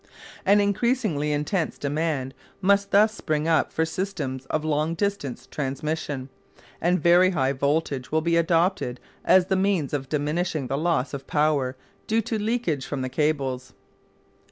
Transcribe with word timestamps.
An 0.47 0.59
increasingly 0.59 1.31
intense 1.31 1.77
demand 1.77 2.33
must 2.59 2.89
thus 2.89 3.13
spring 3.13 3.47
up 3.47 3.71
for 3.71 3.85
systems 3.85 4.47
of 4.47 4.65
long 4.65 4.95
distance 4.95 5.45
transmission, 5.45 6.29
and 6.81 6.99
very 6.99 7.29
high 7.37 7.51
voltage 7.53 8.11
will 8.11 8.21
be 8.21 8.35
adopted 8.35 8.99
as 9.23 9.45
the 9.45 9.55
means 9.55 9.93
of 9.93 10.09
diminishing 10.09 10.65
the 10.65 10.75
loss 10.75 11.13
of 11.13 11.27
power 11.27 11.75
due 12.07 12.23
to 12.23 12.39
leakage 12.39 12.87
from 12.87 13.03
the 13.03 13.09
cables. 13.09 13.73